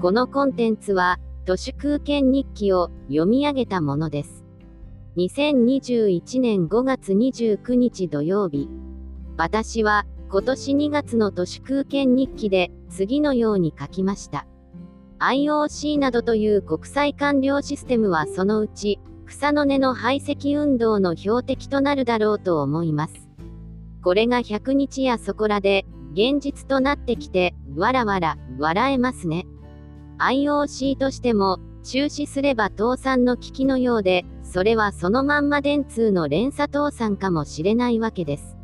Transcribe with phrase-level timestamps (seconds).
[0.00, 4.46] このコンテンツは、都市空間日記を読み上げたものです。
[5.18, 8.70] 2021年5月29日土曜日。
[9.36, 14.46] 私は、今年2月の都市空間日記で、次のように書きました。
[15.18, 23.28] IOC などという国際官僚システムはそのうち、草の根の排斥運動の標的となるだろうと思います。
[24.02, 29.44] これが100日やそこらで、現実となってきて、わらわら、笑えますね。
[30.20, 38.56] IOC としても、中止すれば倒産の危機のようで、それはそのまんま電通の連鎖倒産かもしれないわけです。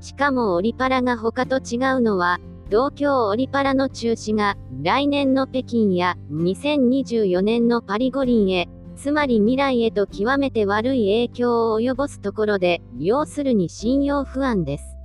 [0.00, 14.96] しかもオリパラが他と違うのは、東京オリパラの中止が、来年の北京や2024年のパリ五輪へ、つまり未来へと極めて悪い影響を及ぼすところで、要するに信用不安です。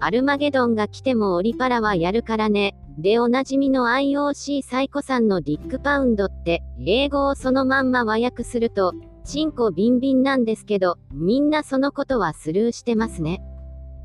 [0.00, 8.92] アルマゲドンが来てもオリパラはやるからね、でおなじみの IOC 最古さんのディックパウンドって、英語をそのまんま和訳すると、
[9.24, 13.42] チンコビンビンなんですけど、みんなそのことはスルーしてますね。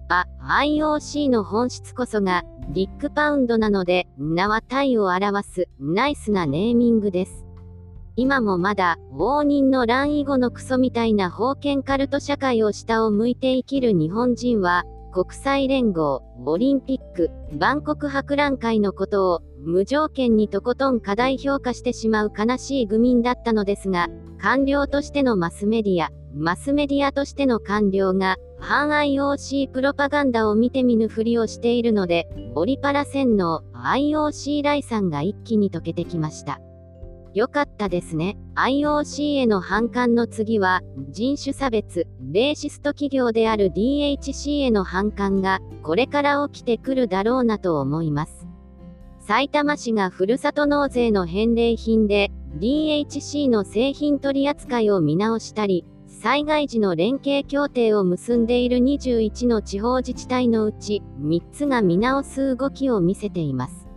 [0.09, 0.25] あ、
[0.63, 7.45] IOC の本質こそが、ディックパウンドなので、名はタイを表す、ナイスなネーミングです。
[8.15, 24.07] 今もまだ、応仁の乱以後のクソみたいな封建カルト社会を下を向いて生きる日本人は、国際連合、オリンピック、万国博覧会のことを無条件にとことん過大評価してしまう悲しい愚民だったのですが、
[24.39, 36.61] 官僚としてのマスメディア、マスメディアとしての官僚が、反 IOC プロパガンダを見て見ぬふりをしているので、オリパラ洗脳、IOC 来さんが一気に溶けてきました。
[37.33, 38.37] よかったですね。
[38.55, 48.47] IOC への反感の次は、人種差別、レーシスト企業である DHC への反感が、これから起きてくるだろうなと思います。
[49.19, 63.87] 埼玉市がふるさと納税の返礼品で、DHC の製品取り扱いを見直したり、災害時の連携協定を結んでいる21の地方自治体のうち、3つが見直す動きを見せています。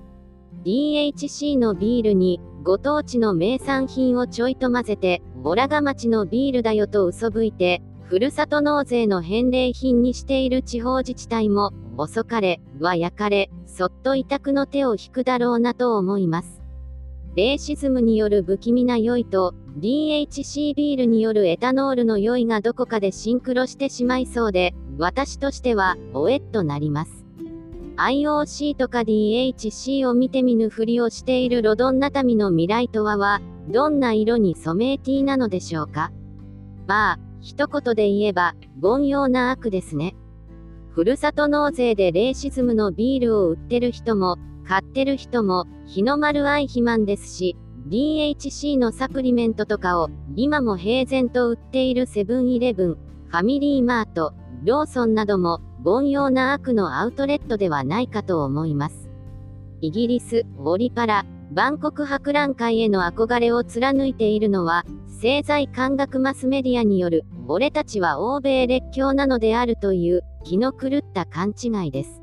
[0.65, 16.62] DHC のビールに、ご当地の名産品をちょいと混ぜて、オラガ町のビールだよと嘘吹いて、ふるさと納税の返礼品にしている地方自治体も、遅かれ、は焼かれ、そっと委託の手を引くだろうなと思います。
[17.34, 27.22] レーシズムによる不気味な酔いと、DHC ビールによるエタノールの酔いがどこかでシンクロしてしまいそうで、私としては、おえっとなります。
[27.97, 36.10] IOC とか DHC を見て見ぬふりをしているロドンナタミの未来とはは、どんな色に染めティなのでしょうか？
[36.86, 40.16] まあ、一言で言えば、凡庸な悪ですね。
[40.91, 44.36] ふるさと納税でレーシズムのビールを売ってる人も、
[44.66, 47.56] 買ってる人も、日の丸愛肥満ですし、
[47.88, 52.98] DHC のサプリメントとかを、今も平然と売っているセブンイレブン、
[53.28, 59.10] ファミリーマート、ローソンなども、凡庸な悪のアウトレットではないかと思います。
[59.81, 72.22] イギリス、オリパラ、万国博覧会への憧れを貫いているのは、政財官学マスメディアによる、俺たちは欧米列強なのであるという、気の狂った勘違いです。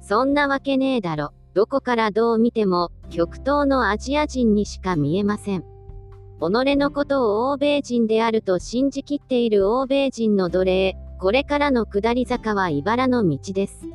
[0.00, 1.32] そんなわけねえだろ。
[1.52, 5.60] どこからどう見ても、極東のアジア人にしか見えません。
[5.60, 13.88] 己のことを欧米人であると信じきっている欧米人の奴隷、これからの下り坂は茨の道です。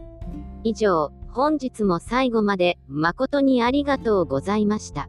[0.65, 5.07] 以上、本日も最後まで誠にありがとうございました。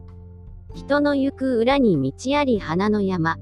[0.73, 3.37] 人の行く裏に道あり花の山。